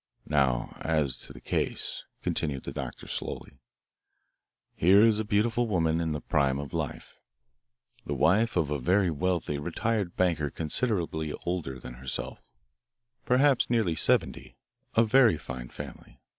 "Now, 0.25 0.75
as 0.83 1.15
to 1.19 1.31
the 1.31 1.39
case," 1.39 2.05
continued 2.23 2.63
the 2.63 2.71
doctor 2.71 3.05
slowly. 3.07 3.59
"Here 4.73 5.03
is 5.03 5.19
a 5.19 5.23
beautiful 5.23 5.67
woman 5.67 6.01
in 6.01 6.11
the 6.11 6.21
prime 6.21 6.57
of 6.57 6.73
life, 6.73 7.19
the 8.07 8.15
wife 8.15 8.57
of 8.57 8.71
a 8.71 8.79
very 8.79 9.11
wealthy 9.11 9.59
retired 9.59 10.15
banker 10.15 10.49
considerably 10.49 11.33
older 11.45 11.77
than 11.79 11.93
herself 11.93 12.47
perhaps 13.25 13.69
nearly 13.69 13.93
seventy 13.93 14.55
of 14.95 15.11
very 15.11 15.37
fine 15.37 15.69
family. 15.69 16.19